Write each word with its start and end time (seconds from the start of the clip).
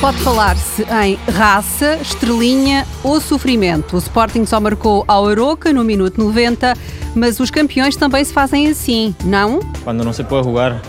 Pode 0.00 0.16
falar-se 0.20 0.82
em 1.04 1.18
raça, 1.30 1.98
estrelinha 2.00 2.86
ou 3.04 3.20
sofrimento. 3.20 3.96
O 3.96 3.98
Sporting 3.98 4.46
só 4.46 4.58
marcou 4.58 5.04
ao 5.06 5.28
Aroca 5.28 5.74
no 5.74 5.84
minuto 5.84 6.18
90, 6.18 6.74
mas 7.14 7.38
os 7.38 7.50
campeões 7.50 7.96
também 7.96 8.24
se 8.24 8.32
fazem 8.32 8.68
assim, 8.68 9.14
não? 9.22 9.60
Quando 9.84 10.02
não 10.02 10.14
se 10.14 10.24
pode 10.24 10.46
jogar 10.46 10.80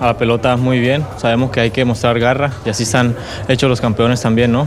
a 0.00 0.14
pelota 0.14 0.56
muito 0.56 0.82
bem, 0.82 1.06
sabemos 1.18 1.50
que 1.50 1.60
hay 1.60 1.68
que 1.68 1.84
mostrar 1.84 2.18
garra 2.18 2.50
e 2.64 2.70
assim 2.70 2.84
estão 2.84 3.14
hechos 3.46 3.70
os 3.70 3.80
campeões 3.80 4.18
também, 4.22 4.46
não? 4.46 4.66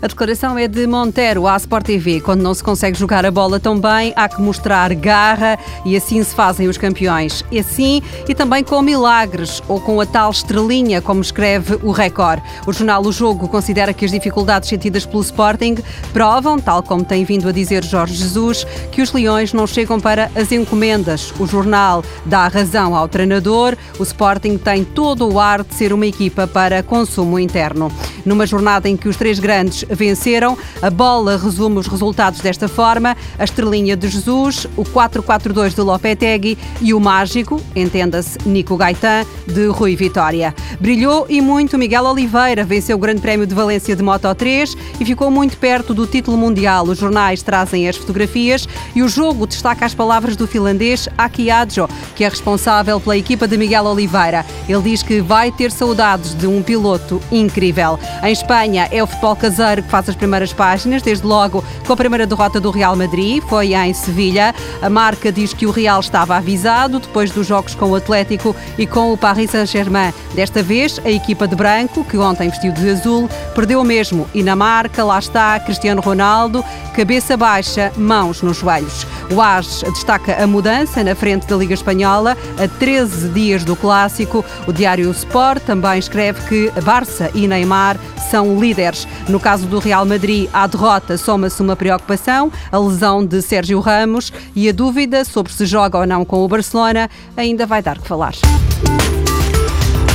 A 0.00 0.06
declaração 0.06 0.56
é 0.56 0.68
de 0.68 0.86
Montero 0.86 1.48
à 1.48 1.56
Sport 1.56 1.86
TV. 1.86 2.20
Quando 2.20 2.40
não 2.40 2.54
se 2.54 2.62
consegue 2.62 2.96
jogar 2.96 3.26
a 3.26 3.32
bola 3.32 3.58
tão 3.58 3.80
bem, 3.80 4.12
há 4.14 4.28
que 4.28 4.40
mostrar 4.40 4.94
garra 4.94 5.58
e 5.84 5.96
assim 5.96 6.22
se 6.22 6.32
fazem 6.36 6.68
os 6.68 6.78
campeões. 6.78 7.44
E 7.50 7.58
assim 7.58 8.00
e 8.28 8.34
também 8.34 8.62
com 8.62 8.80
milagres 8.80 9.60
ou 9.66 9.80
com 9.80 10.00
a 10.00 10.06
tal 10.06 10.30
estrelinha, 10.30 11.02
como 11.02 11.20
escreve 11.20 11.80
o 11.82 11.90
Record. 11.90 12.40
O 12.64 12.72
jornal 12.72 13.04
O 13.04 13.10
Jogo 13.10 13.48
considera 13.48 13.92
que 13.92 14.04
as 14.04 14.12
dificuldades 14.12 14.68
sentidas 14.68 15.04
pelo 15.04 15.20
Sporting 15.20 15.76
provam, 16.12 16.60
tal 16.60 16.80
como 16.80 17.04
tem 17.04 17.24
vindo 17.24 17.48
a 17.48 17.52
dizer 17.52 17.82
Jorge 17.82 18.14
Jesus, 18.14 18.64
que 18.92 19.02
os 19.02 19.12
Leões 19.12 19.52
não 19.52 19.66
chegam 19.66 19.98
para 19.98 20.30
as 20.36 20.52
encomendas. 20.52 21.34
O 21.40 21.46
jornal 21.46 22.04
dá 22.24 22.46
razão 22.46 22.94
ao 22.94 23.08
treinador. 23.08 23.76
O 23.98 24.04
Sporting 24.04 24.58
tem 24.58 24.84
todo 24.84 25.28
o 25.28 25.40
ar 25.40 25.64
de 25.64 25.74
ser 25.74 25.92
uma 25.92 26.06
equipa 26.06 26.46
para 26.46 26.84
consumo 26.84 27.36
interno. 27.36 27.90
Numa 28.24 28.46
jornada 28.46 28.88
em 28.88 28.96
que 28.96 29.08
os 29.08 29.16
três 29.16 29.40
grandes 29.40 29.87
venceram. 29.88 30.56
A 30.80 30.90
bola 30.90 31.36
resume 31.36 31.78
os 31.78 31.86
resultados 31.86 32.40
desta 32.40 32.68
forma: 32.68 33.16
a 33.38 33.44
estrelinha 33.44 33.96
de 33.96 34.08
Jesus, 34.08 34.66
o 34.76 34.84
4-4-2 34.84 35.74
de 35.74 35.80
Lopetegui 35.80 36.58
e 36.80 36.94
o 36.94 37.00
mágico, 37.00 37.60
entenda-se, 37.74 38.38
Nico 38.46 38.76
Gaetan, 38.76 39.24
de 39.46 39.66
Rui 39.68 39.96
Vitória. 39.96 40.54
Brilhou 40.80 41.26
e 41.28 41.40
muito 41.40 41.78
Miguel 41.78 42.04
Oliveira, 42.04 42.64
venceu 42.64 42.96
o 42.96 43.00
Grande 43.00 43.20
Prémio 43.20 43.46
de 43.46 43.54
Valência 43.54 43.96
de 43.96 44.02
Moto 44.02 44.32
3 44.34 44.76
e 45.00 45.04
ficou 45.04 45.30
muito 45.30 45.56
perto 45.56 45.94
do 45.94 46.06
título 46.06 46.36
mundial. 46.36 46.84
Os 46.84 46.98
jornais 46.98 47.42
trazem 47.42 47.88
as 47.88 47.96
fotografias 47.96 48.68
e 48.94 49.02
o 49.02 49.08
jogo 49.08 49.46
destaca 49.46 49.86
as 49.86 49.94
palavras 49.94 50.36
do 50.36 50.46
finlandês 50.46 51.08
Aki 51.16 51.50
Adjo, 51.50 51.88
que 52.14 52.24
é 52.24 52.28
responsável 52.28 53.00
pela 53.00 53.16
equipa 53.16 53.48
de 53.48 53.56
Miguel 53.56 53.84
Oliveira. 53.84 54.44
Ele 54.68 54.82
diz 54.82 55.02
que 55.02 55.20
vai 55.20 55.50
ter 55.50 55.70
saudades 55.70 56.34
de 56.34 56.46
um 56.46 56.62
piloto 56.62 57.20
incrível. 57.30 57.98
Em 58.22 58.32
Espanha 58.32 58.88
é 58.90 59.02
o 59.02 59.06
futebol 59.06 59.36
caseiro 59.36 59.77
que 59.82 59.90
faz 59.90 60.08
as 60.08 60.14
primeiras 60.14 60.52
páginas, 60.52 61.02
desde 61.02 61.26
logo 61.26 61.64
com 61.86 61.92
a 61.92 61.96
primeira 61.96 62.26
derrota 62.26 62.60
do 62.60 62.70
Real 62.70 62.96
Madrid, 62.96 63.42
foi 63.48 63.74
em 63.74 63.92
Sevilha. 63.92 64.54
A 64.82 64.90
marca 64.90 65.32
diz 65.32 65.52
que 65.52 65.66
o 65.66 65.70
Real 65.70 66.00
estava 66.00 66.36
avisado 66.36 67.00
depois 67.00 67.30
dos 67.30 67.46
jogos 67.46 67.74
com 67.74 67.90
o 67.90 67.94
Atlético 67.94 68.54
e 68.76 68.86
com 68.86 69.12
o 69.12 69.16
Paris 69.16 69.50
Saint-Germain. 69.50 70.12
Desta 70.34 70.62
vez, 70.62 71.00
a 71.04 71.10
equipa 71.10 71.46
de 71.46 71.56
branco, 71.56 72.04
que 72.04 72.16
ontem 72.16 72.48
vestiu 72.48 72.72
de 72.72 72.88
azul, 72.90 73.28
perdeu 73.54 73.82
mesmo 73.84 74.28
e 74.34 74.42
na 74.42 74.54
marca, 74.54 75.04
lá 75.04 75.18
está 75.18 75.58
Cristiano 75.60 76.00
Ronaldo, 76.00 76.64
cabeça 76.94 77.36
baixa, 77.36 77.92
mãos 77.96 78.42
nos 78.42 78.56
joelhos. 78.58 79.06
O 79.30 79.42
AS 79.42 79.82
destaca 79.92 80.42
a 80.42 80.46
mudança 80.46 81.04
na 81.04 81.14
frente 81.14 81.46
da 81.46 81.56
Liga 81.56 81.74
Espanhola 81.74 82.36
a 82.58 82.66
13 82.66 83.28
dias 83.28 83.62
do 83.62 83.76
clássico. 83.76 84.44
O 84.66 84.72
Diário 84.72 85.10
Sport 85.10 85.62
também 85.64 85.98
escreve 85.98 86.40
que 86.48 86.80
Barça 86.80 87.30
e 87.34 87.46
Neymar 87.46 87.98
são 88.30 88.58
líderes. 88.58 89.06
No 89.28 89.38
caso 89.38 89.66
do 89.66 89.78
Real 89.78 90.06
Madrid, 90.06 90.48
à 90.52 90.66
derrota 90.66 91.18
soma-se 91.18 91.60
uma 91.60 91.76
preocupação, 91.76 92.50
a 92.72 92.78
lesão 92.78 93.24
de 93.24 93.42
Sérgio 93.42 93.80
Ramos 93.80 94.32
e 94.56 94.68
a 94.68 94.72
dúvida 94.72 95.24
sobre 95.24 95.52
se 95.52 95.66
joga 95.66 95.98
ou 95.98 96.06
não 96.06 96.24
com 96.24 96.42
o 96.44 96.48
Barcelona 96.48 97.10
ainda 97.36 97.66
vai 97.66 97.82
dar 97.82 97.98
que 97.98 98.08
falar. 98.08 98.34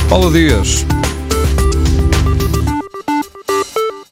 Paulo 0.08 0.30
Dias. 0.32 0.84